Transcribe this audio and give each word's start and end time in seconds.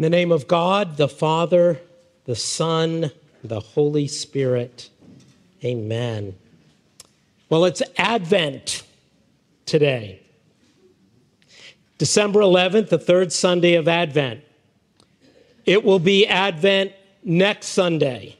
In 0.00 0.04
the 0.04 0.08
name 0.08 0.32
of 0.32 0.48
God, 0.48 0.96
the 0.96 1.10
Father, 1.10 1.78
the 2.24 2.34
Son, 2.34 3.10
the 3.44 3.60
Holy 3.60 4.08
Spirit. 4.08 4.88
Amen. 5.62 6.36
Well, 7.50 7.66
it's 7.66 7.82
Advent 7.98 8.82
today. 9.66 10.22
December 11.98 12.40
11th, 12.40 12.88
the 12.88 12.98
third 12.98 13.30
Sunday 13.30 13.74
of 13.74 13.88
Advent. 13.88 14.42
It 15.66 15.84
will 15.84 15.98
be 15.98 16.26
Advent 16.26 16.92
next 17.22 17.66
Sunday. 17.66 18.38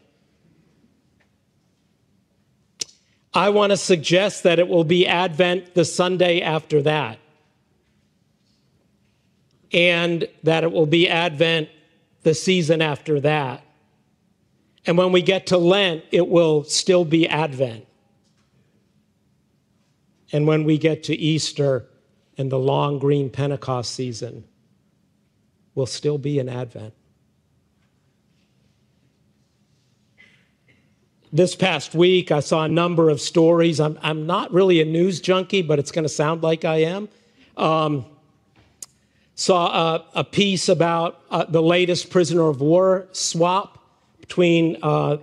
I 3.35 3.51
want 3.51 3.73
to 3.73 3.77
suggest 3.77 4.45
that 4.45 4.59
it 4.59 4.67
will 4.67 4.85
be 4.85 5.07
Advent 5.07 5.75
the 5.75 5.85
Sunday 5.85 6.41
after 6.41 6.81
that 6.81 7.19
and 9.73 10.27
that 10.43 10.65
it 10.65 10.73
will 10.73 10.87
be 10.87 11.09
Advent 11.09 11.69
the 12.23 12.35
season 12.35 12.83
after 12.83 13.21
that. 13.21 13.63
And 14.87 14.97
when 14.97 15.13
we 15.13 15.23
get 15.23 15.47
to 15.49 15.59
Lent, 15.59 16.05
it 16.11 16.29
will 16.29 16.65
still 16.65 17.05
be 17.05 17.29
Advent. 17.29 17.87
And 20.33 20.47
when 20.47 20.65
we 20.65 20.79
get 20.79 21.03
to 21.05 21.17
Easter 21.17 21.87
and 22.39 22.51
the 22.51 22.59
long 22.59 22.99
green 22.99 23.31
Pentecost 23.31 23.95
season, 23.95 24.45
will 25.75 25.87
still 25.87 26.19
be 26.19 26.39
an 26.39 26.49
Advent. 26.49 26.95
This 31.33 31.55
past 31.55 31.95
week, 31.95 32.33
I 32.33 32.41
saw 32.41 32.65
a 32.65 32.69
number 32.69 33.09
of 33.09 33.21
stories. 33.21 33.79
I'm, 33.79 33.99
I'm 34.03 34.27
not 34.27 34.53
really 34.53 34.81
a 34.81 34.85
news 34.85 35.21
junkie, 35.21 35.63
but 35.63 35.79
it's 35.79 35.93
going 35.93 36.03
to 36.03 36.09
sound 36.09 36.43
like 36.43 36.65
I 36.65 36.83
am. 36.83 37.09
Um, 37.57 38.05
saw 39.41 39.95
a, 39.95 40.05
a 40.17 40.23
piece 40.23 40.69
about 40.69 41.23
uh, 41.31 41.47
the 41.47 41.63
latest 41.63 42.11
prisoner 42.11 42.51
of 42.51 42.61
war 42.61 43.09
swap 43.13 43.79
between 44.21 44.77
uh, 44.83 45.17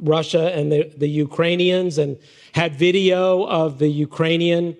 Russia 0.00 0.50
and 0.54 0.72
the, 0.72 0.90
the 0.96 1.06
Ukrainians 1.06 1.98
and 1.98 2.16
had 2.52 2.74
video 2.74 3.44
of 3.44 3.78
the 3.78 3.88
Ukrainian 3.88 4.74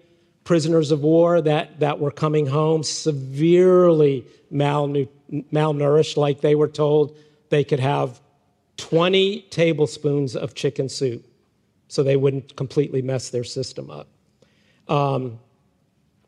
prisoners 0.44 0.92
of 0.92 1.02
war 1.02 1.42
that, 1.42 1.78
that 1.80 2.00
were 2.00 2.10
coming 2.10 2.46
home 2.46 2.82
severely 2.82 4.24
malnu- 4.50 5.08
malnourished, 5.52 6.16
like 6.16 6.40
they 6.40 6.54
were 6.54 6.66
told 6.66 7.14
they 7.50 7.62
could 7.62 7.80
have 7.80 8.18
20 8.78 9.42
tablespoons 9.50 10.34
of 10.34 10.54
chicken 10.54 10.88
soup 10.88 11.22
so 11.88 12.02
they 12.02 12.16
wouldn't 12.16 12.56
completely 12.56 13.02
mess 13.02 13.28
their 13.28 13.44
system 13.44 13.90
up. 13.90 14.08
Um, 14.88 15.38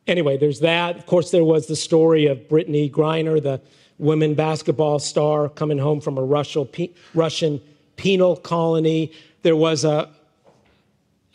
anyway, 0.06 0.36
there's 0.36 0.61
that. 0.61 0.97
Of 0.97 1.06
course, 1.06 1.31
there 1.31 1.45
was 1.45 1.67
the 1.67 1.77
story 1.77 2.27
of 2.27 2.39
Brittney 2.48 2.91
Griner, 2.91 3.42
the 3.42 3.61
women 3.98 4.34
basketball 4.34 4.98
star 4.98 5.48
coming 5.48 5.78
home 5.78 6.00
from 6.00 6.19
a 6.19 6.22
Russian 7.14 7.61
penal 7.97 8.36
colony. 8.36 9.12
There 9.42 9.56
was 9.56 9.84
a, 9.84 10.11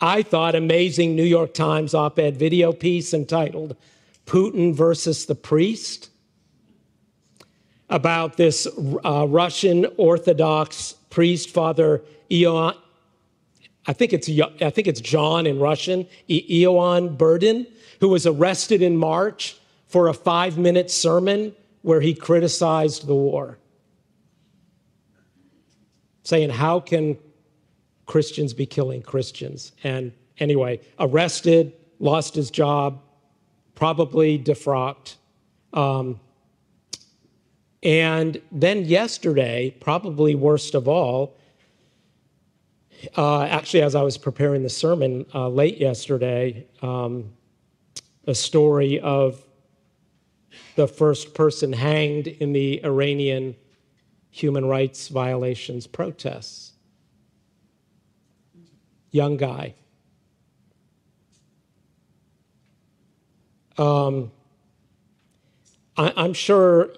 I 0.00 0.22
thought, 0.22 0.54
amazing 0.54 1.16
New 1.16 1.24
York 1.24 1.54
Times 1.54 1.94
op 1.94 2.18
ed 2.18 2.36
video 2.36 2.72
piece 2.72 3.14
entitled 3.14 3.76
Putin 4.26 4.74
versus 4.74 5.26
the 5.26 5.34
Priest 5.34 6.10
about 7.90 8.36
this 8.36 8.66
uh, 9.04 9.26
Russian 9.26 9.86
Orthodox 9.96 10.94
priest, 11.08 11.50
Father 11.50 12.02
Ioan. 12.30 12.76
I 13.86 13.94
think 13.94 14.12
it's 14.12 14.28
I 14.28 14.68
think 14.68 14.86
it's 14.86 15.00
John 15.00 15.46
in 15.46 15.58
Russian, 15.58 16.06
Ioan 16.28 17.16
Burdin, 17.16 17.66
who 18.00 18.08
was 18.08 18.26
arrested 18.26 18.82
in 18.82 18.96
March 18.96 19.58
for 19.86 20.08
a 20.08 20.14
five 20.14 20.58
minute 20.58 20.90
sermon 20.90 21.54
where 21.82 22.00
he 22.00 22.14
criticized 22.14 23.06
the 23.06 23.14
war, 23.14 23.58
saying, 26.22 26.50
How 26.50 26.80
can 26.80 27.16
Christians 28.06 28.52
be 28.52 28.66
killing 28.66 29.02
Christians? 29.02 29.72
And 29.84 30.12
anyway, 30.38 30.80
arrested, 30.98 31.72
lost 31.98 32.34
his 32.34 32.50
job, 32.50 33.00
probably 33.74 34.38
defrocked. 34.38 35.16
Um, 35.72 36.20
and 37.82 38.40
then 38.50 38.84
yesterday, 38.84 39.74
probably 39.80 40.34
worst 40.34 40.74
of 40.74 40.88
all, 40.88 41.36
uh, 43.16 43.42
actually, 43.44 43.82
as 43.82 43.94
I 43.94 44.02
was 44.02 44.18
preparing 44.18 44.64
the 44.64 44.68
sermon 44.68 45.24
uh, 45.32 45.48
late 45.48 45.78
yesterday, 45.78 46.66
um, 46.82 47.30
a 48.28 48.34
story 48.34 49.00
of 49.00 49.42
the 50.76 50.86
first 50.86 51.34
person 51.34 51.72
hanged 51.72 52.26
in 52.26 52.52
the 52.52 52.84
Iranian 52.84 53.56
human 54.30 54.66
rights 54.66 55.08
violations 55.08 55.86
protests. 55.86 56.72
Young 59.10 59.38
guy. 59.38 59.74
Um, 63.78 64.30
I, 65.96 66.12
I'm 66.14 66.34
sure 66.34 66.90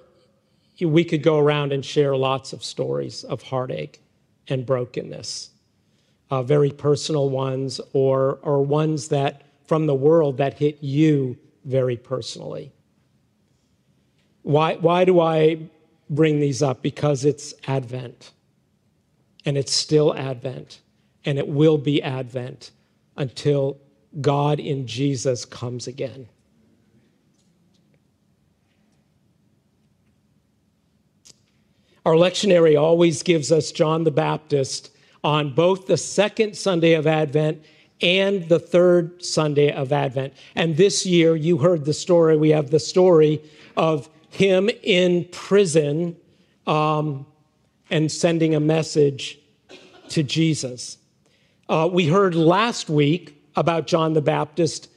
we 0.81 1.05
could 1.05 1.23
go 1.23 1.39
around 1.39 1.73
and 1.73 1.85
share 1.85 2.17
lots 2.17 2.53
of 2.53 2.65
stories 2.65 3.23
of 3.23 3.41
heartache 3.41 4.03
and 4.49 4.67
brokenness, 4.67 5.51
uh, 6.29 6.43
very 6.43 6.73
personal 6.73 7.31
ones, 7.31 7.81
or, 7.93 8.41
or 8.43 8.65
ones 8.65 9.07
that 9.09 9.43
from 9.71 9.87
the 9.87 9.95
world 9.95 10.39
that 10.39 10.55
hit 10.55 10.79
you 10.81 11.39
very 11.65 11.97
personally. 11.97 12.73
Why, 14.43 14.75
why 14.75 15.05
do 15.05 15.21
I 15.21 15.59
bring 16.09 16.41
these 16.41 16.61
up? 16.61 16.83
Because 16.83 17.25
it's 17.25 17.55
Advent, 17.69 18.33
and 19.45 19.57
it's 19.57 19.71
still 19.71 20.13
Advent, 20.17 20.81
and 21.25 21.39
it 21.39 21.47
will 21.47 21.79
be 21.79 22.03
Advent 22.03 22.73
until 23.17 23.79
God 24.21 24.59
in 24.59 24.89
Jesus 24.89 25.45
comes 25.45 25.87
again. 25.87 26.29
Our 32.05 32.15
lectionary 32.15 32.77
always 32.77 33.23
gives 33.23 33.53
us 33.53 33.71
John 33.71 34.03
the 34.03 34.11
Baptist 34.11 34.91
on 35.23 35.55
both 35.55 35.87
the 35.87 35.97
second 35.97 36.57
Sunday 36.57 36.95
of 36.95 37.07
Advent 37.07 37.63
and 38.03 38.49
the 38.49 38.59
third 38.59 39.25
Sunday 39.25 39.73
of 39.73 39.93
Advent. 39.93 40.35
And 40.55 40.77
this 40.77 41.05
year, 41.05 41.37
you 41.37 41.59
heard 41.59 41.85
the 41.85 41.93
story. 41.93 42.37
We 42.37 42.51
have 42.51 42.71
the 42.71 42.81
story 42.81 43.43
of 43.77 44.09
him 44.31 44.71
in 44.83 45.27
prison 45.33 46.17
um, 46.67 47.27
and 47.91 48.11
sending 48.11 48.55
a 48.55 48.61
message 48.61 49.39
to 50.11 50.23
Jesus. 50.23 50.99
Uh, 51.69 51.89
we 51.91 52.07
heard 52.07 52.35
last 52.35 52.89
week 52.89 53.37
about 53.57 53.87
John 53.87 54.13
the 54.13 54.23
Baptist 54.23 54.89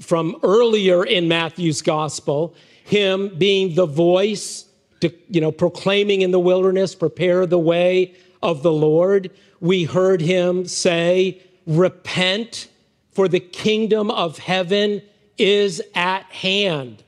from 0.00 0.36
earlier 0.42 1.04
in 1.04 1.28
Matthew's 1.28 1.82
gospel, 1.82 2.54
him 2.84 3.36
being 3.38 3.74
the 3.74 3.86
voice, 3.86 4.66
to, 5.00 5.12
you 5.28 5.40
know, 5.40 5.52
proclaiming 5.52 6.22
in 6.22 6.30
the 6.30 6.40
wilderness, 6.40 6.94
prepare 6.94 7.46
the 7.46 7.58
way 7.58 8.14
of 8.42 8.62
the 8.62 8.72
Lord. 8.72 9.30
We 9.60 9.84
heard 9.84 10.20
him 10.20 10.66
say, 10.66 11.42
Repent, 11.66 12.68
for 13.12 13.28
the 13.28 13.40
kingdom 13.40 14.10
of 14.10 14.38
heaven 14.38 15.02
is 15.38 15.82
at 15.94 16.24
hand. 16.24 17.02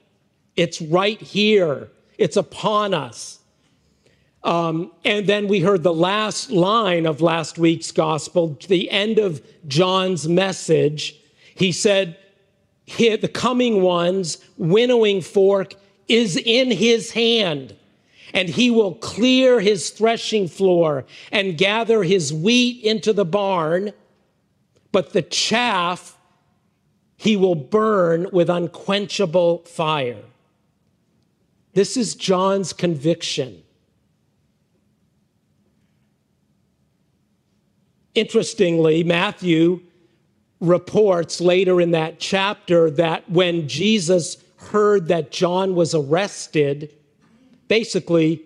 It's 0.54 0.80
right 0.80 1.20
here, 1.20 1.88
it's 2.18 2.36
upon 2.36 2.94
us. 2.94 3.40
Um, 4.42 4.92
and 5.04 5.26
then 5.26 5.48
we 5.48 5.60
heard 5.60 5.82
the 5.82 5.92
last 5.92 6.50
line 6.50 7.04
of 7.04 7.20
last 7.20 7.58
week's 7.58 7.90
gospel, 7.90 8.56
the 8.68 8.90
end 8.90 9.18
of 9.18 9.42
John's 9.66 10.28
message. 10.28 11.16
He 11.54 11.72
said, 11.72 12.16
The 12.86 13.30
coming 13.32 13.82
one's 13.82 14.38
winnowing 14.56 15.20
fork 15.20 15.74
is 16.06 16.36
in 16.36 16.70
his 16.70 17.10
hand 17.10 17.74
and 18.32 18.48
he 18.48 18.70
will 18.70 18.94
clear 18.96 19.60
his 19.60 19.90
threshing 19.90 20.46
floor 20.46 21.06
and 21.32 21.56
gather 21.56 22.02
his 22.02 22.32
wheat 22.32 22.84
into 22.84 23.12
the 23.12 23.24
barn 23.24 23.92
but 24.96 25.12
the 25.12 25.20
chaff 25.20 26.16
he 27.18 27.36
will 27.36 27.54
burn 27.54 28.28
with 28.32 28.48
unquenchable 28.48 29.58
fire. 29.66 30.22
This 31.74 31.98
is 31.98 32.14
John's 32.14 32.72
conviction. 32.72 33.62
Interestingly, 38.14 39.04
Matthew 39.04 39.82
reports 40.60 41.42
later 41.42 41.78
in 41.78 41.90
that 41.90 42.18
chapter 42.18 42.90
that 42.92 43.30
when 43.30 43.68
Jesus 43.68 44.38
heard 44.56 45.08
that 45.08 45.30
John 45.30 45.74
was 45.74 45.94
arrested, 45.94 46.90
basically, 47.68 48.42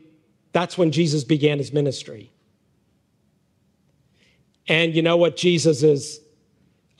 that's 0.51 0.77
when 0.77 0.91
Jesus 0.91 1.23
began 1.23 1.59
his 1.59 1.73
ministry. 1.73 2.33
And 4.67 4.97
you 4.97 5.03
know 5.03 5.17
what 5.17 5.37
Jesus 5.37 5.85
is 5.85 6.19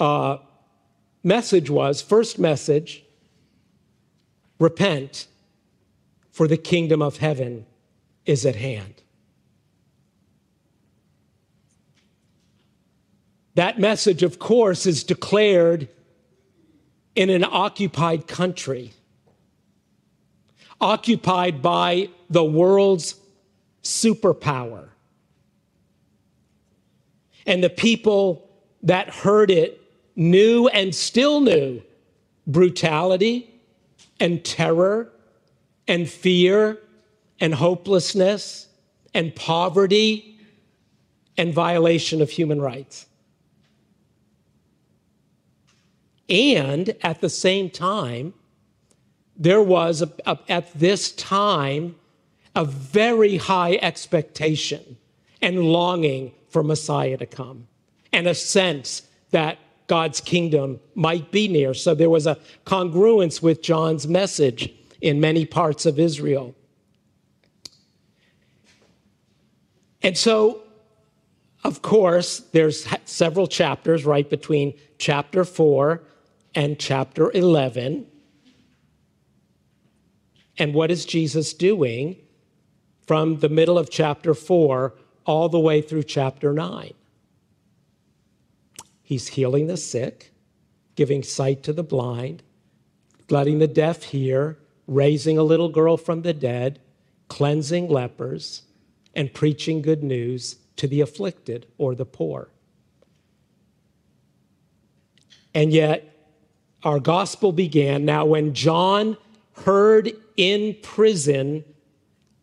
uh, 0.01 0.39
message 1.23 1.71
was 1.71 2.03
first 2.03 2.39
message 2.39 3.05
repent, 4.61 5.27
for 6.31 6.47
the 6.47 6.57
kingdom 6.57 7.03
of 7.03 7.17
heaven 7.17 7.67
is 8.25 8.47
at 8.47 8.55
hand. 8.55 8.95
That 13.57 13.81
message, 13.81 14.23
of 14.23 14.39
course, 14.39 14.87
is 14.87 15.03
declared 15.03 15.89
in 17.17 17.31
an 17.31 17.45
occupied 17.45 18.29
country, 18.29 18.93
occupied 20.81 21.61
by 21.61 22.11
the 22.29 22.45
world's 22.45 23.17
superpower. 23.83 24.89
And 27.45 27.65
the 27.65 27.71
people 27.71 28.49
that 28.83 29.09
heard 29.11 29.51
it 29.51 29.80
knew 30.21 30.69
and 30.69 30.95
still 30.95 31.41
knew 31.41 31.83
brutality 32.47 33.59
and 34.21 34.45
terror 34.45 35.11
and 35.89 36.07
fear 36.07 36.79
and 37.41 37.55
hopelessness 37.55 38.69
and 39.15 39.35
poverty 39.35 40.39
and 41.39 41.55
violation 41.55 42.21
of 42.21 42.29
human 42.29 42.61
rights. 42.61 43.07
And 46.29 46.95
at 47.03 47.23
the 47.23 47.31
same 47.31 47.71
time, 47.71 48.35
there 49.37 49.63
was, 49.63 50.03
a, 50.03 50.13
a, 50.27 50.39
at 50.51 50.71
this 50.79 51.13
time, 51.13 51.97
a 52.55 52.67
very 52.67 53.39
high 53.39 53.79
expectation 53.81 54.99
and 55.41 55.63
longing 55.63 56.33
for 56.51 56.63
Messiah 56.63 57.17
to 57.17 57.25
come, 57.25 57.69
and 58.13 58.27
a 58.27 58.35
sense 58.35 59.09
that 59.31 59.57
God's 59.91 60.21
kingdom 60.21 60.79
might 60.95 61.33
be 61.33 61.49
near. 61.49 61.75
So 61.75 61.97
there 61.97 62.09
was 62.09 62.29
a 62.29 62.39
congruence 62.65 63.43
with 63.43 63.61
John's 63.61 64.07
message 64.07 64.73
in 65.01 65.19
many 65.19 65.45
parts 65.45 65.85
of 65.85 65.99
Israel. 65.99 66.55
And 70.01 70.17
so, 70.17 70.63
of 71.65 71.83
course, 71.83 72.39
there's 72.53 72.87
several 73.05 73.49
chapters 73.49 74.05
right 74.05 74.31
between 74.31 74.75
chapter 74.99 75.45
4 75.45 76.01
and 76.55 76.79
chapter 76.79 77.33
11. 77.33 78.07
And 80.57 80.73
what 80.73 80.93
is 80.93 81.05
Jesus 81.05 81.53
doing 81.53 82.15
from 83.09 83.41
the 83.41 83.49
middle 83.49 83.77
of 83.77 83.91
chapter 83.91 84.35
4 84.35 84.95
all 85.27 85.49
the 85.49 85.59
way 85.59 85.83
through 85.83 86.05
chapter 86.05 86.53
9? 86.53 86.93
He's 89.11 89.27
healing 89.27 89.67
the 89.67 89.77
sick, 89.77 90.31
giving 90.95 91.25
sight 91.25 91.65
to 91.65 91.73
the 91.73 91.83
blind, 91.83 92.45
letting 93.29 93.59
the 93.59 93.67
deaf 93.67 94.05
hear, 94.05 94.61
raising 94.87 95.37
a 95.37 95.43
little 95.43 95.69
girl 95.69 95.97
from 95.97 96.23
the 96.23 96.33
dead, 96.33 96.79
cleansing 97.27 97.89
lepers, 97.89 98.63
and 99.13 99.35
preaching 99.35 99.83
good 99.83 100.05
news 100.05 100.59
to 100.77 100.87
the 100.87 101.01
afflicted 101.01 101.67
or 101.77 101.97
the 101.97 102.05
poor. 102.05 102.53
And 105.57 105.73
yet, 105.73 106.17
our 106.85 107.01
gospel 107.01 107.51
began. 107.51 108.05
Now, 108.05 108.25
when 108.27 108.55
John 108.55 109.17
heard 109.65 110.13
in 110.37 110.77
prison 110.85 111.65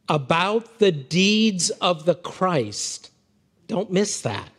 about 0.10 0.80
the 0.80 0.92
deeds 0.92 1.70
of 1.70 2.04
the 2.04 2.16
Christ, 2.16 3.10
don't 3.68 3.90
miss 3.90 4.20
that. 4.20 4.50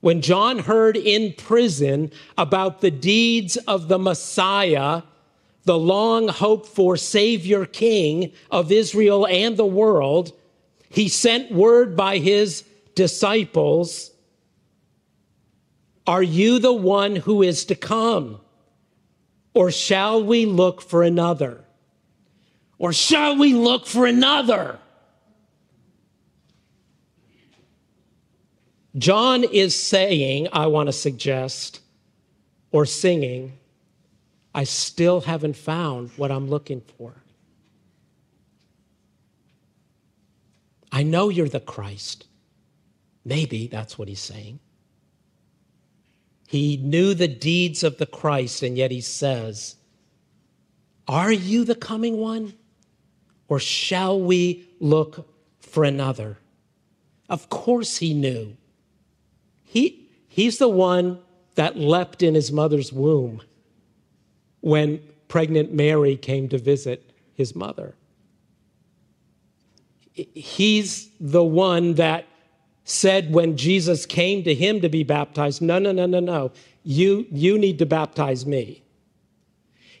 When 0.00 0.20
John 0.22 0.60
heard 0.60 0.96
in 0.96 1.32
prison 1.32 2.12
about 2.36 2.80
the 2.80 2.90
deeds 2.90 3.56
of 3.56 3.88
the 3.88 3.98
Messiah, 3.98 5.02
the 5.64 5.78
long 5.78 6.28
hoped 6.28 6.66
for 6.68 6.96
Savior 6.96 7.66
King 7.66 8.32
of 8.50 8.70
Israel 8.70 9.26
and 9.26 9.56
the 9.56 9.66
world, 9.66 10.32
he 10.88 11.08
sent 11.08 11.52
word 11.52 11.96
by 11.96 12.18
his 12.18 12.64
disciples 12.94 14.10
Are 16.06 16.22
you 16.22 16.58
the 16.58 16.72
one 16.72 17.16
who 17.16 17.42
is 17.42 17.64
to 17.66 17.74
come? 17.74 18.40
Or 19.52 19.70
shall 19.70 20.24
we 20.24 20.46
look 20.46 20.80
for 20.80 21.02
another? 21.02 21.64
Or 22.78 22.92
shall 22.92 23.36
we 23.36 23.52
look 23.52 23.86
for 23.86 24.06
another? 24.06 24.78
John 28.98 29.44
is 29.44 29.74
saying, 29.74 30.48
I 30.52 30.66
want 30.66 30.88
to 30.88 30.92
suggest, 30.92 31.80
or 32.72 32.84
singing, 32.84 33.52
I 34.54 34.64
still 34.64 35.20
haven't 35.20 35.56
found 35.56 36.10
what 36.16 36.30
I'm 36.30 36.48
looking 36.48 36.80
for. 36.80 37.14
I 40.90 41.02
know 41.02 41.28
you're 41.28 41.48
the 41.48 41.60
Christ. 41.60 42.26
Maybe 43.24 43.68
that's 43.68 43.98
what 43.98 44.08
he's 44.08 44.20
saying. 44.20 44.58
He 46.48 46.78
knew 46.78 47.12
the 47.14 47.28
deeds 47.28 47.84
of 47.84 47.98
the 47.98 48.06
Christ, 48.06 48.62
and 48.62 48.76
yet 48.76 48.90
he 48.90 49.02
says, 49.02 49.76
Are 51.06 51.30
you 51.30 51.64
the 51.64 51.74
coming 51.74 52.16
one? 52.16 52.54
Or 53.48 53.60
shall 53.60 54.18
we 54.18 54.66
look 54.80 55.28
for 55.60 55.84
another? 55.84 56.38
Of 57.28 57.50
course, 57.50 57.98
he 57.98 58.14
knew. 58.14 58.56
He, 59.68 60.08
he's 60.28 60.58
the 60.58 60.68
one 60.68 61.20
that 61.56 61.76
leapt 61.76 62.22
in 62.22 62.34
his 62.34 62.50
mother's 62.50 62.92
womb 62.92 63.42
when 64.60 65.00
pregnant 65.28 65.72
Mary 65.72 66.16
came 66.16 66.48
to 66.48 66.58
visit 66.58 67.10
his 67.34 67.54
mother. 67.54 67.94
He's 70.14 71.10
the 71.20 71.44
one 71.44 71.94
that 71.94 72.26
said 72.84 73.32
when 73.32 73.58
Jesus 73.58 74.06
came 74.06 74.42
to 74.44 74.54
him 74.54 74.80
to 74.80 74.88
be 74.88 75.04
baptized, 75.04 75.60
No, 75.60 75.78
no, 75.78 75.92
no, 75.92 76.06
no, 76.06 76.20
no. 76.20 76.50
You, 76.82 77.26
you 77.30 77.58
need 77.58 77.78
to 77.80 77.86
baptize 77.86 78.46
me. 78.46 78.82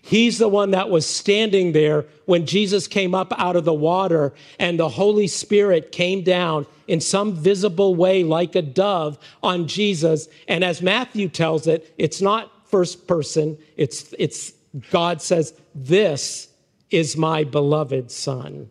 He's 0.02 0.38
the 0.38 0.48
one 0.48 0.70
that 0.70 0.90
was 0.90 1.06
standing 1.06 1.72
there 1.72 2.06
when 2.24 2.46
Jesus 2.46 2.86
came 2.86 3.14
up 3.14 3.32
out 3.38 3.56
of 3.56 3.64
the 3.64 3.74
water 3.74 4.32
and 4.58 4.78
the 4.78 4.88
Holy 4.88 5.26
Spirit 5.26 5.92
came 5.92 6.22
down 6.22 6.66
in 6.86 7.00
some 7.00 7.34
visible 7.34 7.94
way 7.94 8.22
like 8.24 8.54
a 8.54 8.62
dove 8.62 9.18
on 9.42 9.68
Jesus. 9.68 10.28
And 10.46 10.64
as 10.64 10.80
Matthew 10.80 11.28
tells 11.28 11.66
it, 11.66 11.94
it's 11.98 12.22
not 12.22 12.50
first 12.68 13.06
person, 13.06 13.58
it's, 13.76 14.14
it's 14.18 14.52
God 14.90 15.20
says, 15.22 15.54
This 15.74 16.48
is 16.90 17.16
my 17.16 17.44
beloved 17.44 18.10
Son 18.10 18.70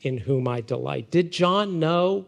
in 0.00 0.18
whom 0.18 0.48
I 0.48 0.60
delight. 0.60 1.10
Did 1.10 1.32
John 1.32 1.78
know? 1.78 2.26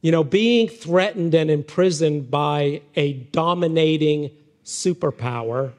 You 0.00 0.12
know, 0.12 0.22
being 0.22 0.68
threatened 0.68 1.34
and 1.34 1.50
imprisoned 1.50 2.30
by 2.30 2.82
a 2.94 3.14
dominating 3.14 4.30
superpower 4.64 5.72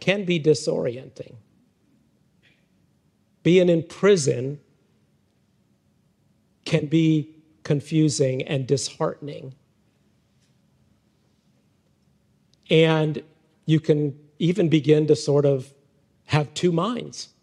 can 0.00 0.24
be 0.24 0.38
disorienting. 0.38 1.34
Being 3.42 3.68
in 3.68 3.82
prison 3.82 4.60
can 6.64 6.86
be 6.86 7.34
confusing 7.62 8.42
and 8.42 8.66
disheartening. 8.66 9.54
And 12.70 13.22
you 13.66 13.80
can 13.80 14.18
even 14.38 14.68
begin 14.68 15.06
to 15.08 15.16
sort 15.16 15.44
of 15.44 15.72
have 16.26 16.52
two 16.54 16.72
minds. 16.72 17.33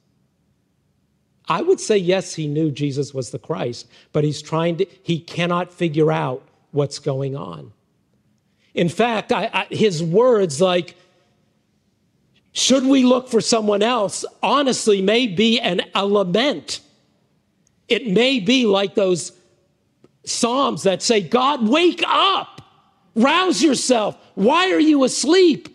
I 1.51 1.61
would 1.61 1.81
say, 1.81 1.97
yes, 1.97 2.33
he 2.35 2.47
knew 2.47 2.71
Jesus 2.71 3.13
was 3.13 3.31
the 3.31 3.37
Christ, 3.37 3.85
but 4.13 4.23
he's 4.23 4.41
trying 4.41 4.77
to, 4.77 4.85
he 5.03 5.19
cannot 5.19 5.73
figure 5.73 6.09
out 6.09 6.41
what's 6.71 6.97
going 6.97 7.35
on. 7.35 7.73
In 8.73 8.87
fact, 8.87 9.33
I, 9.33 9.49
I, 9.51 9.65
his 9.69 10.01
words, 10.01 10.61
like, 10.61 10.95
should 12.53 12.85
we 12.85 13.03
look 13.03 13.27
for 13.27 13.41
someone 13.41 13.83
else, 13.83 14.23
honestly, 14.41 15.01
may 15.01 15.27
be 15.27 15.59
an, 15.59 15.81
a 15.93 16.05
lament. 16.05 16.79
It 17.89 18.07
may 18.07 18.39
be 18.39 18.65
like 18.65 18.95
those 18.95 19.33
Psalms 20.23 20.83
that 20.83 21.01
say, 21.01 21.19
God, 21.19 21.67
wake 21.67 22.01
up, 22.07 22.61
rouse 23.13 23.61
yourself. 23.61 24.17
Why 24.35 24.71
are 24.71 24.79
you 24.79 25.03
asleep? 25.03 25.67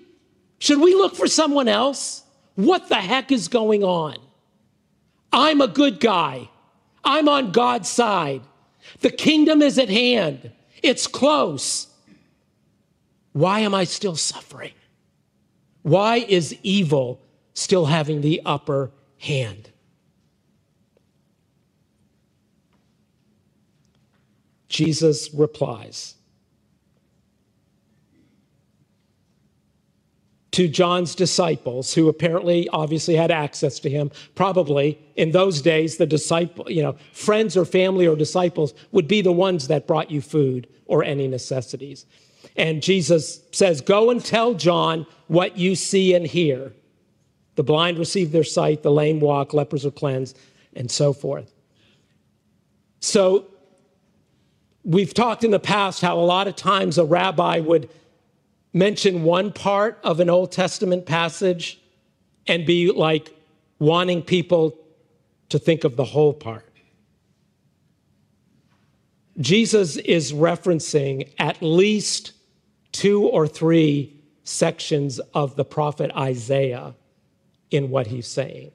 Should 0.58 0.80
we 0.80 0.94
look 0.94 1.14
for 1.14 1.26
someone 1.26 1.68
else? 1.68 2.22
What 2.54 2.88
the 2.88 2.94
heck 2.94 3.30
is 3.30 3.48
going 3.48 3.84
on? 3.84 4.16
I'm 5.36 5.60
a 5.60 5.68
good 5.68 6.00
guy. 6.00 6.48
I'm 7.04 7.28
on 7.28 7.52
God's 7.52 7.90
side. 7.90 8.40
The 9.00 9.10
kingdom 9.10 9.60
is 9.60 9.78
at 9.78 9.90
hand, 9.90 10.50
it's 10.82 11.06
close. 11.06 11.88
Why 13.32 13.60
am 13.60 13.74
I 13.74 13.84
still 13.84 14.16
suffering? 14.16 14.72
Why 15.82 16.16
is 16.16 16.56
evil 16.62 17.20
still 17.52 17.84
having 17.84 18.22
the 18.22 18.40
upper 18.46 18.90
hand? 19.18 19.70
Jesus 24.68 25.32
replies 25.34 26.15
to 30.56 30.68
John's 30.68 31.14
disciples, 31.14 31.92
who 31.92 32.08
apparently 32.08 32.66
obviously 32.70 33.14
had 33.14 33.30
access 33.30 33.78
to 33.80 33.90
him. 33.90 34.10
Probably 34.34 34.98
in 35.14 35.32
those 35.32 35.60
days, 35.60 35.98
the 35.98 36.06
disciple, 36.06 36.70
you 36.70 36.82
know, 36.82 36.96
friends 37.12 37.58
or 37.58 37.66
family 37.66 38.06
or 38.06 38.16
disciples 38.16 38.72
would 38.90 39.06
be 39.06 39.20
the 39.20 39.32
ones 39.32 39.68
that 39.68 39.86
brought 39.86 40.10
you 40.10 40.22
food 40.22 40.66
or 40.86 41.04
any 41.04 41.28
necessities. 41.28 42.06
And 42.56 42.82
Jesus 42.82 43.42
says, 43.52 43.82
Go 43.82 44.08
and 44.08 44.24
tell 44.24 44.54
John 44.54 45.04
what 45.26 45.58
you 45.58 45.74
see 45.74 46.14
and 46.14 46.26
hear. 46.26 46.72
The 47.56 47.62
blind 47.62 47.98
receive 47.98 48.32
their 48.32 48.42
sight, 48.42 48.82
the 48.82 48.90
lame 48.90 49.20
walk, 49.20 49.52
lepers 49.52 49.84
are 49.84 49.90
cleansed, 49.90 50.38
and 50.72 50.90
so 50.90 51.12
forth. 51.12 51.52
So, 53.00 53.44
we've 54.84 55.12
talked 55.12 55.44
in 55.44 55.50
the 55.50 55.60
past 55.60 56.00
how 56.00 56.18
a 56.18 56.24
lot 56.24 56.48
of 56.48 56.56
times 56.56 56.96
a 56.96 57.04
rabbi 57.04 57.60
would 57.60 57.90
mention 58.76 59.22
one 59.22 59.50
part 59.50 59.98
of 60.04 60.20
an 60.20 60.28
Old 60.28 60.52
Testament 60.52 61.06
passage 61.06 61.80
and 62.46 62.66
be 62.66 62.92
like 62.92 63.34
wanting 63.78 64.22
people 64.22 64.78
to 65.48 65.58
think 65.58 65.84
of 65.84 65.96
the 65.96 66.04
whole 66.04 66.34
part. 66.34 66.70
Jesus 69.38 69.96
is 69.96 70.34
referencing 70.34 71.30
at 71.38 71.62
least 71.62 72.32
two 72.92 73.22
or 73.22 73.48
three 73.48 74.14
sections 74.44 75.20
of 75.32 75.56
the 75.56 75.64
prophet 75.64 76.10
Isaiah 76.14 76.94
in 77.70 77.88
what 77.88 78.06
he's 78.06 78.28
saying. 78.28 78.72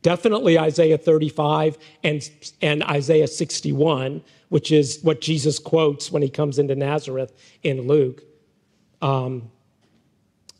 Definitely 0.00 0.58
Isaiah 0.58 0.96
35 0.96 1.76
and, 2.02 2.30
and 2.62 2.82
Isaiah 2.84 3.28
61, 3.28 4.22
which 4.48 4.72
is 4.72 5.00
what 5.02 5.20
Jesus 5.20 5.58
quotes 5.58 6.10
when 6.10 6.22
he 6.22 6.28
comes 6.28 6.58
into 6.58 6.74
Nazareth 6.74 7.32
in 7.62 7.86
Luke, 7.86 8.22
um, 9.02 9.50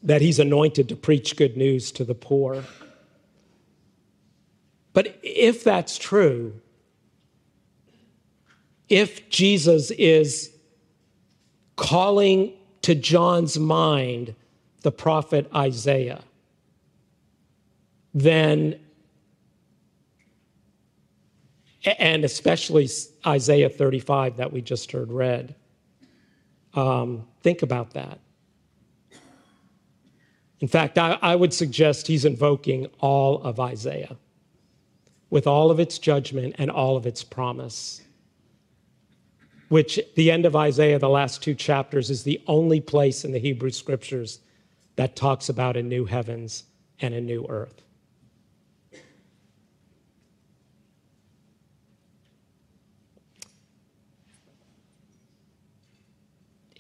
that 0.03 0.21
he's 0.21 0.39
anointed 0.39 0.89
to 0.89 0.97
preach 0.97 1.37
good 1.37 1.57
news 1.57 1.91
to 1.93 2.05
the 2.05 2.15
poor. 2.15 2.65
But 4.93 5.19
if 5.23 5.65
that's 5.65 5.99
true, 5.99 6.61
if 8.89 9.29
Jesus 9.29 9.91
is 9.93 10.51
calling 11.77 12.53
to 12.83 12.95
John's 12.95 13.59
mind 13.59 14.35
the 14.83 14.93
prophet 14.93 15.51
Isaiah, 15.55 16.23
then, 18.15 18.81
and 21.99 22.25
especially 22.25 22.89
Isaiah 23.27 23.69
35 23.69 24.37
that 24.37 24.53
we 24.53 24.61
just 24.61 24.93
heard 24.93 25.13
read, 25.13 25.55
um, 26.75 27.27
think 27.43 27.63
about 27.63 27.95
that. 27.95 28.19
In 30.61 30.69
fact, 30.69 30.99
I, 30.99 31.19
I 31.23 31.37
would 31.37 31.55
suggest 31.55 32.07
he's 32.07 32.25
invoking 32.25 32.87
all 32.99 33.43
of 33.43 33.61
Isaiah 33.61 34.17
with 35.31 35.47
all 35.47 35.71
of 35.71 35.79
its 35.79 35.99
judgment 35.99 36.57
and 36.59 36.71
all 36.71 36.97
of 36.97 37.07
its 37.07 37.23
promise 37.23 38.03
which 39.69 40.01
the 40.17 40.31
end 40.31 40.47
of 40.47 40.57
Isaiah, 40.57 40.99
the 40.99 41.09
last 41.09 41.43
two 41.43 41.55
chapters, 41.55 42.11
is 42.11 42.23
the 42.23 42.43
only 42.47 42.81
place 42.81 43.25
in 43.25 43.33
the 43.33 43.39
Hebrew 43.39 43.71
scriptures 43.71 44.41
that 44.97 45.15
talks 45.15 45.49
about 45.49 45.77
a 45.77 45.83
new 45.83 46.07
heavens 46.07 46.65
and 47.01 47.15
a 47.15 47.21
new 47.21 47.47
earth. 47.49 47.83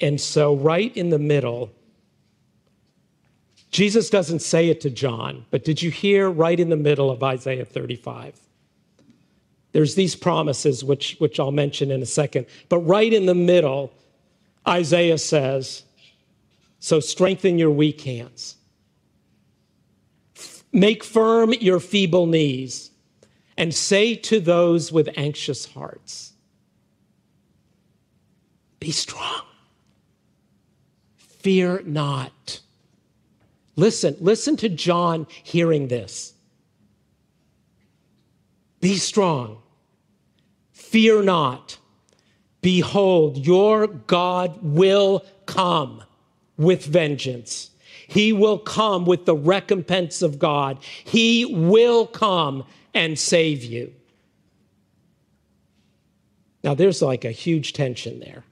And 0.00 0.20
so, 0.20 0.54
right 0.54 0.96
in 0.96 1.10
the 1.10 1.18
middle, 1.18 1.72
Jesus 3.70 4.08
doesn't 4.10 4.40
say 4.40 4.68
it 4.68 4.80
to 4.82 4.90
John, 4.90 5.44
but 5.50 5.64
did 5.64 5.82
you 5.82 5.90
hear 5.90 6.30
right 6.30 6.58
in 6.58 6.70
the 6.70 6.76
middle 6.76 7.10
of 7.10 7.22
Isaiah 7.22 7.64
35? 7.64 8.40
There's 9.72 9.94
these 9.94 10.16
promises, 10.16 10.82
which, 10.82 11.16
which 11.18 11.38
I'll 11.38 11.52
mention 11.52 11.90
in 11.90 12.02
a 12.02 12.06
second. 12.06 12.46
But 12.68 12.78
right 12.78 13.12
in 13.12 13.26
the 13.26 13.34
middle, 13.34 13.92
Isaiah 14.66 15.18
says, 15.18 15.84
So 16.80 17.00
strengthen 17.00 17.58
your 17.58 17.70
weak 17.70 18.00
hands, 18.00 18.56
make 20.72 21.04
firm 21.04 21.52
your 21.52 21.80
feeble 21.80 22.26
knees, 22.26 22.90
and 23.56 23.74
say 23.74 24.14
to 24.14 24.40
those 24.40 24.90
with 24.90 25.10
anxious 25.16 25.66
hearts, 25.66 26.32
Be 28.80 28.90
strong, 28.92 29.42
fear 31.48 31.80
not. 31.86 32.60
Listen, 33.74 34.14
listen 34.20 34.54
to 34.58 34.68
John 34.68 35.26
hearing 35.42 35.88
this. 35.88 36.34
Be 38.80 38.96
strong. 38.96 39.62
Fear 40.72 41.22
not. 41.22 41.78
Behold, 42.60 43.46
your 43.46 43.86
God 43.86 44.58
will 44.62 45.24
come 45.46 46.02
with 46.58 46.84
vengeance. 46.84 47.70
He 48.06 48.34
will 48.34 48.58
come 48.58 49.06
with 49.06 49.24
the 49.24 49.34
recompense 49.34 50.20
of 50.20 50.38
God. 50.38 50.76
He 51.02 51.46
will 51.46 52.06
come 52.06 52.62
and 52.92 53.18
save 53.18 53.64
you. 53.64 53.94
Now, 56.62 56.74
there's 56.74 57.00
like 57.00 57.24
a 57.24 57.30
huge 57.30 57.72
tension 57.72 58.20
there 58.20 58.44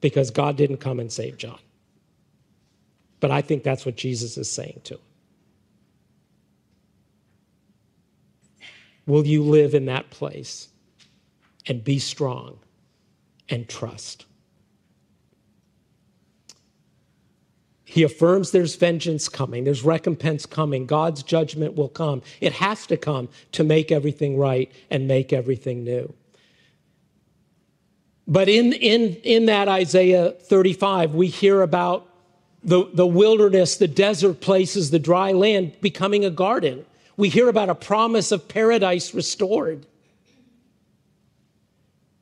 because 0.00 0.30
God 0.30 0.56
didn't 0.56 0.78
come 0.78 1.00
and 1.00 1.12
save 1.12 1.36
John. 1.36 1.58
But 3.20 3.30
I 3.30 3.40
think 3.40 3.62
that's 3.62 3.86
what 3.86 3.96
Jesus 3.96 4.36
is 4.36 4.50
saying 4.50 4.80
to 4.84 4.94
him. 4.94 5.00
Will 9.06 9.26
you 9.26 9.42
live 9.42 9.74
in 9.74 9.86
that 9.86 10.10
place 10.10 10.68
and 11.66 11.82
be 11.82 11.98
strong 11.98 12.58
and 13.48 13.68
trust? 13.68 14.26
He 17.84 18.02
affirms 18.02 18.50
there's 18.50 18.74
vengeance 18.74 19.28
coming, 19.28 19.64
there's 19.64 19.84
recompense 19.84 20.44
coming, 20.44 20.86
God's 20.86 21.22
judgment 21.22 21.76
will 21.76 21.88
come. 21.88 22.20
It 22.40 22.52
has 22.52 22.84
to 22.88 22.96
come 22.96 23.28
to 23.52 23.64
make 23.64 23.92
everything 23.92 24.36
right 24.36 24.70
and 24.90 25.06
make 25.06 25.32
everything 25.32 25.84
new. 25.84 26.12
But 28.28 28.48
in, 28.48 28.72
in, 28.72 29.14
in 29.22 29.46
that 29.46 29.68
Isaiah 29.68 30.32
35, 30.32 31.14
we 31.14 31.28
hear 31.28 31.62
about 31.62 32.08
the, 32.66 32.90
the 32.92 33.06
wilderness, 33.06 33.78
the 33.78 33.88
desert 33.88 34.42
places, 34.42 34.90
the 34.90 34.98
dry 34.98 35.32
land 35.32 35.80
becoming 35.80 36.24
a 36.24 36.30
garden 36.30 36.84
we 37.16 37.28
hear 37.28 37.48
about 37.48 37.70
a 37.70 37.74
promise 37.74 38.30
of 38.30 38.48
paradise 38.48 39.14
restored. 39.14 39.86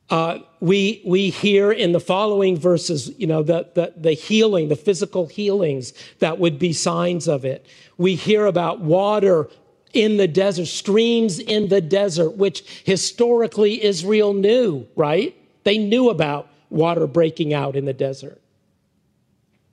Uh, 0.09 0.39
we, 0.59 1.01
we 1.05 1.31
hear 1.31 1.71
in 1.71 1.91
the 1.91 1.99
following 1.99 2.57
verses, 2.57 3.11
you 3.17 3.27
know, 3.27 3.41
the, 3.43 3.67
the, 3.73 3.93
the 3.97 4.13
healing, 4.13 4.69
the 4.69 4.75
physical 4.75 5.25
healings 5.25 5.93
that 6.19 6.37
would 6.37 6.59
be 6.59 6.73
signs 6.73 7.27
of 7.27 7.43
it. 7.43 7.65
We 7.97 8.15
hear 8.15 8.45
about 8.45 8.81
water 8.81 9.49
in 9.93 10.17
the 10.17 10.27
desert, 10.27 10.67
streams 10.67 11.39
in 11.39 11.69
the 11.69 11.81
desert, 11.81 12.37
which 12.37 12.83
historically 12.85 13.83
Israel 13.83 14.33
knew, 14.33 14.87
right? 14.95 15.35
They 15.63 15.77
knew 15.77 16.09
about 16.09 16.49
water 16.69 17.07
breaking 17.07 17.53
out 17.53 17.75
in 17.75 17.85
the 17.85 17.93
desert. 17.93 18.39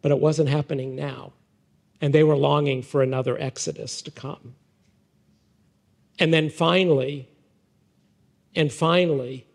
But 0.03 0.11
it 0.11 0.21
wasn't 0.21 0.49
happening 0.49 0.95
now. 0.95 1.33
And 2.01 2.13
they 2.13 2.25
were 2.25 2.37
longing 2.37 2.83
for 2.83 3.03
another 3.03 3.41
Exodus 3.41 4.03
to 4.03 4.11
come. 4.11 4.55
And 6.19 6.35
then 6.35 6.51
finally, 6.51 7.29
and 8.55 8.73
finally, 8.73 9.47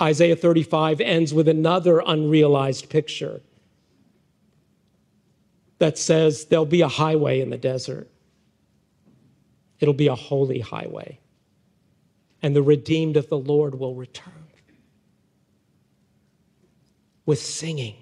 Isaiah 0.00 0.36
35 0.36 1.00
ends 1.00 1.34
with 1.34 1.48
another 1.48 2.02
unrealized 2.06 2.88
picture 2.88 3.40
that 5.78 5.98
says 5.98 6.46
there'll 6.46 6.64
be 6.64 6.82
a 6.82 6.88
highway 6.88 7.40
in 7.40 7.50
the 7.50 7.58
desert. 7.58 8.08
It'll 9.80 9.94
be 9.94 10.08
a 10.08 10.14
holy 10.14 10.60
highway. 10.60 11.18
And 12.42 12.54
the 12.54 12.62
redeemed 12.62 13.16
of 13.16 13.28
the 13.28 13.38
Lord 13.38 13.74
will 13.74 13.94
return 13.94 14.40
with 17.26 17.38
singing. 17.38 17.94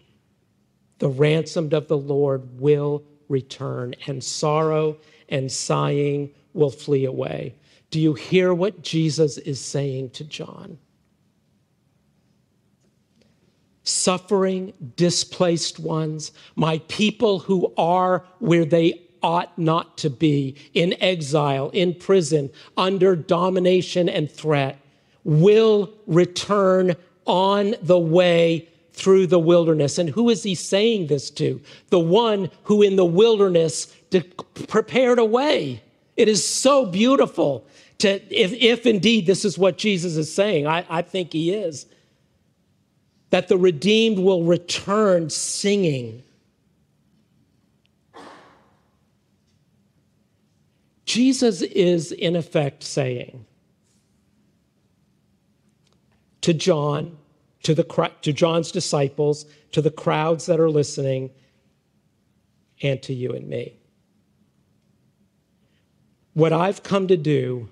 The 0.98 1.08
ransomed 1.08 1.72
of 1.72 1.88
the 1.88 1.96
Lord 1.96 2.60
will 2.60 3.04
return, 3.28 3.94
and 4.06 4.22
sorrow 4.22 4.96
and 5.28 5.50
sighing 5.50 6.30
will 6.54 6.70
flee 6.70 7.04
away. 7.04 7.54
Do 7.90 8.00
you 8.00 8.14
hear 8.14 8.52
what 8.52 8.82
Jesus 8.82 9.38
is 9.38 9.60
saying 9.60 10.10
to 10.10 10.24
John? 10.24 10.78
Suffering, 13.82 14.74
displaced 14.96 15.78
ones, 15.78 16.32
my 16.56 16.78
people 16.88 17.38
who 17.38 17.72
are 17.78 18.24
where 18.38 18.64
they 18.64 19.02
ought 19.22 19.58
not 19.58 19.96
to 19.98 20.10
be, 20.10 20.54
in 20.74 20.94
exile, 21.00 21.70
in 21.70 21.94
prison, 21.94 22.50
under 22.76 23.16
domination 23.16 24.08
and 24.08 24.30
threat, 24.30 24.78
will 25.24 25.92
return 26.06 26.94
on 27.24 27.74
the 27.82 27.98
way 27.98 28.68
through 28.98 29.28
the 29.28 29.38
wilderness. 29.38 29.98
And 29.98 30.10
who 30.10 30.28
is 30.28 30.42
he 30.42 30.54
saying 30.54 31.06
this 31.06 31.30
to? 31.30 31.60
The 31.90 32.00
one 32.00 32.50
who 32.64 32.82
in 32.82 32.96
the 32.96 33.04
wilderness 33.04 33.94
prepared 34.66 35.18
a 35.18 35.24
way. 35.24 35.82
It 36.16 36.28
is 36.28 36.44
so 36.46 36.84
beautiful 36.84 37.64
to, 37.98 38.14
if, 38.34 38.52
if 38.52 38.86
indeed 38.86 39.26
this 39.26 39.44
is 39.44 39.56
what 39.56 39.78
Jesus 39.78 40.16
is 40.16 40.34
saying, 40.34 40.66
I, 40.66 40.84
I 40.88 41.02
think 41.02 41.32
he 41.32 41.52
is, 41.52 41.86
that 43.30 43.48
the 43.48 43.56
redeemed 43.56 44.18
will 44.18 44.42
return 44.42 45.30
singing. 45.30 46.24
Jesus 51.04 51.62
is, 51.62 52.10
in 52.10 52.34
effect, 52.34 52.82
saying 52.82 53.46
to 56.40 56.54
John, 56.54 57.16
to, 57.62 57.74
the, 57.74 58.10
to 58.22 58.32
John's 58.32 58.70
disciples, 58.70 59.46
to 59.72 59.82
the 59.82 59.90
crowds 59.90 60.46
that 60.46 60.60
are 60.60 60.70
listening, 60.70 61.30
and 62.82 63.02
to 63.02 63.12
you 63.12 63.32
and 63.32 63.48
me. 63.48 63.76
What 66.34 66.52
I've 66.52 66.82
come 66.82 67.08
to 67.08 67.16
do 67.16 67.68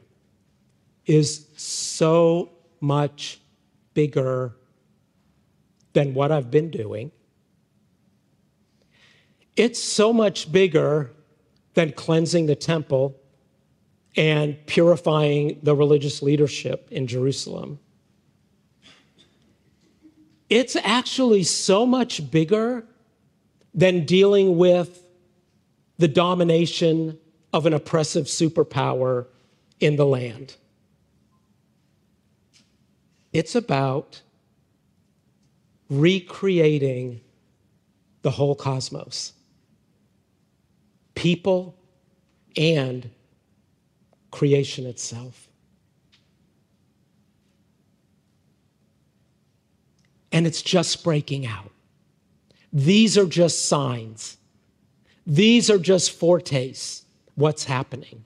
is 1.07 1.47
so 1.57 2.51
much 2.81 3.41
bigger 3.95 4.57
than 5.93 6.15
what 6.15 6.33
I've 6.33 6.51
been 6.51 6.71
doing. 6.71 7.13
It's 9.57 9.83
so 9.83 10.13
much 10.13 10.53
bigger 10.53 11.13
than 11.75 11.93
cleansing 11.93 12.47
the 12.47 12.57
temple 12.57 13.17
and 14.17 14.57
purifying 14.67 15.59
the 15.63 15.75
religious 15.75 16.23
leadership 16.23 16.89
in 16.91 17.07
Jerusalem. 17.07 17.79
It's 20.49 20.77
actually 20.77 21.43
so 21.43 21.85
much 21.87 22.31
bigger 22.31 22.87
than 23.75 24.07
dealing 24.07 24.57
with 24.57 25.03
the 25.99 26.09
domination 26.09 27.19
of 27.53 27.67
an 27.67 27.75
oppressive 27.75 28.27
superpower 28.27 29.27
in 29.81 29.97
the 29.97 30.07
land. 30.07 30.57
It's 33.33 33.55
about 33.55 34.23
recreating 35.89 37.21
the 38.23 38.31
whole 38.31 38.55
cosmos, 38.55 39.33
people 41.15 41.77
and 42.57 43.11
creation 44.31 44.87
itself. 44.87 45.46
And 50.33 50.47
it's 50.47 50.63
just 50.63 51.05
breaking 51.05 51.47
out. 51.47 51.71
These 52.73 53.17
are 53.17 53.27
just 53.27 53.67
signs. 53.67 54.37
These 55.27 55.71
are 55.71 55.79
just 55.79 56.13
foretastes 56.13 57.05
what's 57.35 57.65
happening. 57.65 58.25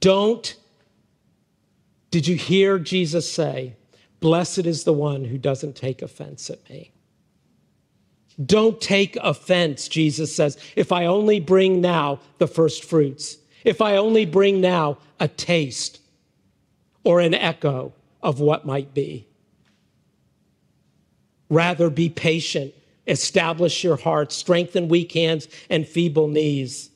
Don't, 0.00 0.56
did 2.10 2.26
you 2.26 2.36
hear 2.36 2.78
Jesus 2.78 3.30
say, 3.30 3.76
Blessed 4.20 4.66
is 4.66 4.84
the 4.84 4.92
one 4.92 5.24
who 5.24 5.38
doesn't 5.38 5.76
take 5.76 6.02
offense 6.02 6.50
at 6.50 6.68
me. 6.70 6.90
Don't 8.44 8.80
take 8.80 9.16
offense, 9.22 9.88
Jesus 9.88 10.34
says, 10.34 10.58
if 10.74 10.92
I 10.92 11.06
only 11.06 11.40
bring 11.40 11.80
now 11.80 12.20
the 12.38 12.46
first 12.46 12.84
fruits, 12.84 13.38
if 13.64 13.80
I 13.80 13.96
only 13.96 14.26
bring 14.26 14.60
now 14.60 14.98
a 15.20 15.28
taste 15.28 16.00
or 17.04 17.20
an 17.20 17.34
echo 17.34 17.92
of 18.22 18.40
what 18.40 18.66
might 18.66 18.92
be. 18.92 19.26
Rather, 21.48 21.90
be 21.90 22.08
patient, 22.08 22.74
establish 23.06 23.84
your 23.84 23.96
heart, 23.96 24.32
strengthen 24.32 24.88
weak 24.88 25.12
hands 25.12 25.48
and 25.70 25.86
feeble 25.86 26.28
knees 26.28 26.90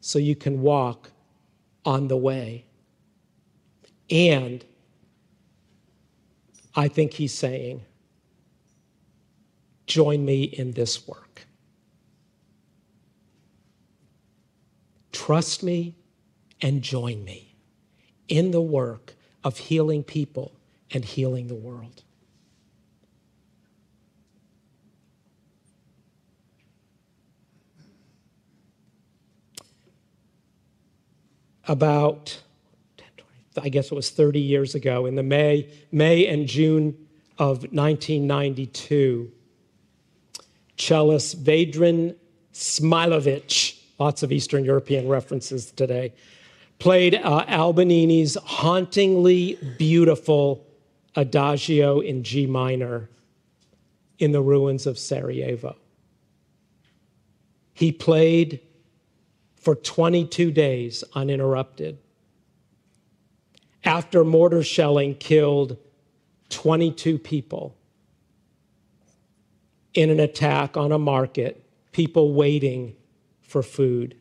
so 0.00 0.18
you 0.18 0.34
can 0.34 0.62
walk 0.62 1.10
on 1.84 2.08
the 2.08 2.16
way. 2.16 2.64
And 4.10 4.64
I 6.74 6.88
think 6.88 7.12
he's 7.14 7.34
saying, 7.34 7.82
join 9.86 10.24
me 10.24 10.44
in 10.44 10.72
this 10.72 11.06
work. 11.06 11.46
Trust 15.12 15.62
me 15.62 15.94
and 16.62 16.82
join 16.82 17.24
me 17.24 17.54
in 18.28 18.50
the 18.52 18.60
work 18.60 19.14
of 19.44 19.58
healing 19.58 20.02
people 20.02 20.52
and 20.90 21.04
healing 21.04 21.48
the 21.48 21.54
world. 21.54 22.02
About 31.70 32.36
I 33.56 33.68
guess 33.68 33.92
it 33.92 33.94
was 33.94 34.10
30 34.10 34.40
years 34.40 34.74
ago, 34.74 35.06
in 35.06 35.14
the 35.14 35.22
May, 35.22 35.70
May 35.92 36.26
and 36.26 36.48
June 36.48 36.96
of 37.38 37.62
1992, 37.72 39.30
cellist 40.76 41.44
Vedran 41.44 42.16
Smailović, 42.52 43.78
lots 44.00 44.24
of 44.24 44.32
Eastern 44.32 44.64
European 44.64 45.06
references 45.08 45.70
today, 45.70 46.12
played 46.80 47.14
uh, 47.14 47.44
Albinoni's 47.46 48.36
hauntingly 48.44 49.56
beautiful 49.78 50.66
Adagio 51.14 52.00
in 52.00 52.24
G 52.24 52.46
minor 52.46 53.08
in 54.18 54.32
the 54.32 54.42
ruins 54.42 54.86
of 54.86 54.98
Sarajevo. 54.98 55.76
He 57.74 57.92
played 57.92 58.60
for 59.60 59.74
22 59.74 60.50
days 60.50 61.04
uninterrupted 61.14 61.98
after 63.84 64.24
mortar 64.24 64.62
shelling 64.62 65.14
killed 65.14 65.76
22 66.50 67.18
people 67.18 67.76
in 69.94 70.10
an 70.10 70.20
attack 70.20 70.76
on 70.76 70.92
a 70.92 70.98
market, 70.98 71.64
people 71.92 72.32
waiting 72.34 72.94
for 73.42 73.62
food. 73.62 74.16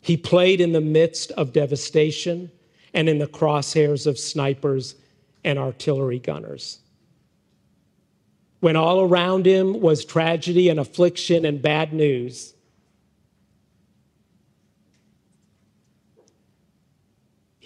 He 0.00 0.16
played 0.16 0.60
in 0.60 0.72
the 0.72 0.80
midst 0.80 1.32
of 1.32 1.52
devastation 1.52 2.50
and 2.94 3.08
in 3.08 3.18
the 3.18 3.26
crosshairs 3.26 4.06
of 4.06 4.18
snipers 4.18 4.94
and 5.44 5.58
artillery 5.58 6.18
gunners. 6.18 6.80
When 8.60 8.74
all 8.74 9.02
around 9.02 9.46
him 9.46 9.80
was 9.80 10.04
tragedy 10.04 10.68
and 10.68 10.80
affliction 10.80 11.44
and 11.44 11.62
bad 11.62 11.92
news, 11.92 12.54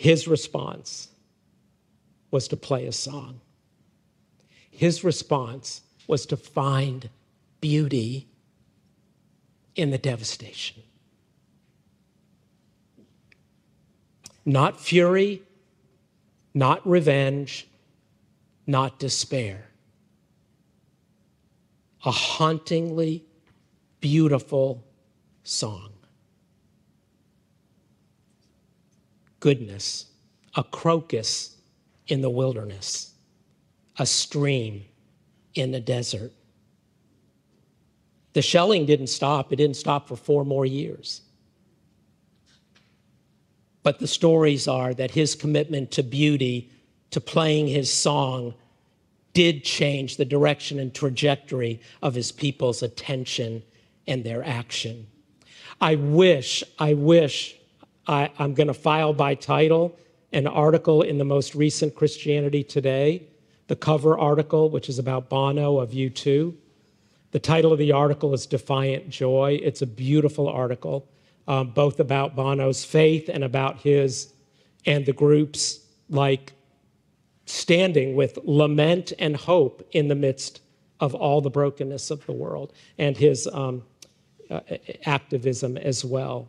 His 0.03 0.27
response 0.27 1.11
was 2.33 2.49
to 2.49 2.57
play 2.57 2.87
a 2.87 2.93
song. 2.93 3.41
His 4.69 5.05
response 5.05 5.83
was 6.09 6.27
to 6.27 6.37
find 6.37 7.09
beauty 7.61 8.27
in 9.77 9.93
the 9.93 9.99
devastation. 9.99 10.83
Not 14.45 14.81
fury, 14.81 15.45
not 16.53 16.85
revenge, 16.85 17.69
not 18.67 18.99
despair. 18.99 19.69
A 22.05 22.11
hauntingly 22.11 23.25
beautiful 24.01 24.83
song. 25.45 25.91
Goodness, 29.42 30.07
a 30.55 30.62
crocus 30.62 31.57
in 32.07 32.20
the 32.22 32.31
wilderness, 32.31 33.12
a 33.98 34.07
stream 34.07 34.85
in 35.55 35.72
the 35.72 35.81
desert. 35.81 36.33
The 38.35 38.40
shelling 38.40 38.87
didn't 38.87 39.09
stop, 39.09 39.52
it 39.52 39.57
didn't 39.57 39.76
stop 39.76 40.07
for 40.07 40.14
four 40.14 40.44
more 40.44 40.64
years. 40.64 41.22
But 43.83 43.98
the 43.98 44.07
stories 44.07 44.68
are 44.68 44.94
that 44.94 45.11
his 45.11 45.35
commitment 45.35 45.90
to 45.90 46.05
beauty, 46.05 46.70
to 47.11 47.20
playing 47.20 47.66
his 47.66 47.92
song, 47.92 48.55
did 49.35 49.64
change 49.64 50.18
the 50.18 50.24
direction 50.24 50.78
and 50.78 50.94
trajectory 50.94 51.81
of 52.00 52.14
his 52.14 52.31
people's 52.31 52.81
attention 52.85 53.64
and 54.07 54.22
their 54.22 54.44
action. 54.44 55.09
I 55.81 55.96
wish, 55.96 56.62
I 56.78 56.94
wish 56.94 57.57
I, 58.07 58.31
am 58.38 58.55
going 58.55 58.67
to 58.67 58.75
file 58.75 59.12
by 59.12 59.35
title 59.35 59.97
an 60.33 60.47
article 60.47 61.03
in 61.03 61.19
the 61.19 61.25
most 61.25 61.55
recent 61.55 61.95
Christianity 61.95 62.65
Today, 62.65 63.23
the 63.69 63.77
cover 63.77 64.19
article, 64.19 64.71
which 64.71 64.88
is 64.88 64.99
about 64.99 65.29
Bono 65.29 65.79
of 65.79 65.91
U2. 65.91 66.55
The 67.31 67.38
title 67.38 67.73
of 67.73 67.79
the 67.79 67.93
article 67.93 68.35
is 68.35 68.47
Defiant 68.47 69.09
Joy. 69.09 69.59
It's 69.62 69.83
a 69.83 69.87
beautiful 69.87 70.49
article, 70.49 71.09
um, 71.47 71.71
both 71.71 72.01
about 72.01 72.35
Bono's 72.35 72.85
faith 72.85 73.29
and 73.29 73.45
about 73.45 73.79
his 73.81 74.33
and 74.85 75.07
the 75.07 75.12
groups 75.12 75.81
like 76.11 76.53
standing 77.47 78.17
with 78.17 78.38
lament 78.45 79.12
and 79.19 79.37
hope 79.37 79.87
in 79.93 80.09
the 80.09 80.15
midst 80.15 80.61
of 81.01 81.15
all 81.15 81.41
the 81.41 81.51
brokenness 81.51 82.11
of 82.11 82.25
the 82.27 82.33
world 82.33 82.73
and 82.99 83.17
his 83.17 83.49
um, 83.53 83.83
uh, 84.51 84.61
activism 85.05 85.77
as 85.77 86.05
well. 86.05 86.49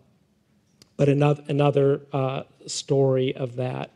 But 1.04 1.10
another, 1.10 1.44
another 1.50 2.02
uh, 2.13 2.44
story 2.66 3.36
of 3.36 3.58
that. 3.58 3.92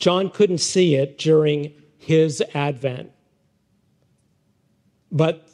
John 0.00 0.28
couldn't 0.28 0.58
see 0.58 0.96
it 0.96 1.18
during 1.18 1.72
his 1.98 2.42
advent, 2.52 3.12
but 5.12 5.48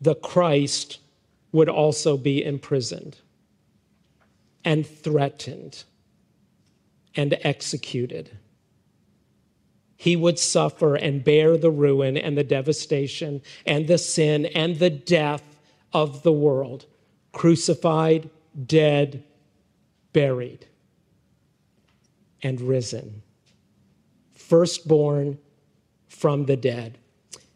the 0.00 0.14
Christ 0.14 1.00
would 1.52 1.68
also 1.68 2.16
be 2.16 2.42
imprisoned 2.42 3.18
and 4.64 4.86
threatened 4.86 5.84
and 7.16 7.36
executed. 7.42 8.30
He 9.98 10.16
would 10.16 10.38
suffer 10.38 10.94
and 10.94 11.22
bear 11.22 11.58
the 11.58 11.70
ruin 11.70 12.16
and 12.16 12.38
the 12.38 12.44
devastation 12.44 13.42
and 13.66 13.88
the 13.88 13.98
sin 13.98 14.46
and 14.46 14.78
the 14.78 14.88
death 14.88 15.58
of 15.92 16.22
the 16.22 16.32
world, 16.32 16.86
crucified, 17.36 18.30
dead, 18.66 19.22
buried, 20.14 20.64
and 22.42 22.58
risen. 22.62 23.20
Firstborn 24.32 25.36
from 26.08 26.46
the 26.46 26.56
dead, 26.56 26.96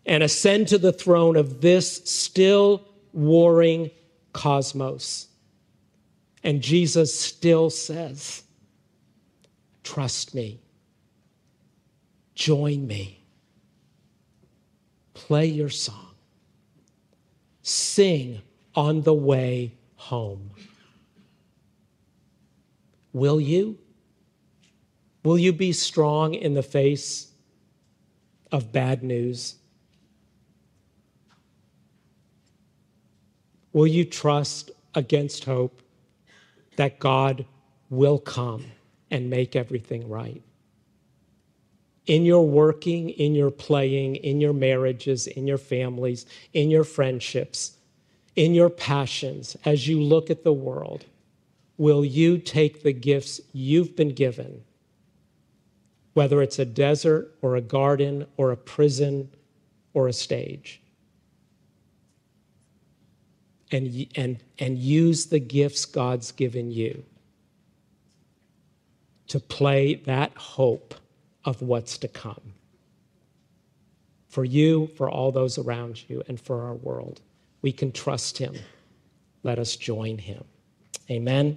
and 0.05 0.23
ascend 0.23 0.69
to 0.69 0.77
the 0.77 0.93
throne 0.93 1.35
of 1.35 1.63
this 1.63 2.05
still 2.05 2.87
warring 3.15 3.91
cosmos. 4.35 5.29
And 6.45 6.61
Jesus 6.61 7.19
still 7.19 7.71
says, 7.71 8.43
Trust 9.83 10.35
me, 10.35 10.61
join 12.35 12.87
me, 12.87 13.25
play 15.15 15.47
your 15.47 15.71
song, 15.71 16.15
sing 17.63 18.43
on 18.75 19.03
the 19.03 19.15
way 19.15 19.75
home. 19.97 20.51
Will 23.13 23.41
you? 23.41 23.79
Will 25.25 25.39
you 25.39 25.53
be 25.53 25.73
strong 25.73 26.35
in 26.35 26.55
the 26.55 26.63
face 26.63 27.33
of 28.53 28.73
bad 28.73 29.03
news? 29.03 29.57
Will 33.73 33.87
you 33.87 34.05
trust 34.05 34.71
against 34.95 35.45
hope 35.45 35.83
that 36.77 36.99
God 36.99 37.45
will 37.91 38.19
come 38.19 38.65
and 39.11 39.29
make 39.29 39.55
everything 39.55 40.09
right? 40.09 40.43
In 42.07 42.25
your 42.25 42.47
working, 42.47 43.11
in 43.11 43.35
your 43.35 43.51
playing, 43.51 44.17
in 44.17 44.41
your 44.41 44.53
marriages, 44.53 45.27
in 45.27 45.47
your 45.47 45.59
families, 45.59 46.27
in 46.53 46.71
your 46.71 46.83
friendships, 46.83 47.77
in 48.37 48.55
your 48.55 48.71
passions, 48.71 49.57
as 49.65 49.89
you 49.89 50.01
look 50.01 50.31
at 50.31 50.45
the 50.45 50.53
world, 50.53 51.05
will 51.77 52.05
you 52.05 52.39
take 52.39 52.83
the 52.83 52.93
gifts 52.93 53.41
you've 53.53 53.97
been 53.97 54.15
given, 54.15 54.63
whether 56.15 56.43
it's 56.43 56.59
a 56.59 56.65
desert 56.65 57.35
or 57.43 57.57
a 57.57 57.61
garden 57.61 58.27
or 58.37 58.51
a 58.51 58.57
prison 58.57 59.31
or 59.95 60.09
a 60.09 60.13
stage? 60.13 60.81
and, 63.73 64.07
and, 64.17 64.43
and 64.59 64.79
use 64.79 65.27
the 65.27 65.39
gifts 65.39 65.85
God's 65.85 66.33
given 66.33 66.71
you 66.71 67.05
to 69.29 69.39
play 69.39 69.95
that 69.95 70.33
hope 70.37 70.95
of 71.45 71.63
what's 71.63 71.99
to 71.99 72.09
come 72.09 72.41
for 74.29 74.45
you, 74.45 74.89
for 74.97 75.11
all 75.11 75.33
those 75.33 75.59
around 75.59 76.09
you, 76.09 76.23
and 76.29 76.41
for 76.41 76.63
our 76.63 76.75
world. 76.75 77.21
We 77.63 77.73
can 77.73 77.93
trust 77.93 78.39
Him. 78.39 78.55
Let 79.43 79.59
us 79.59 79.77
join 79.77 80.19
Him. 80.19 80.45
Amen. 81.11 81.57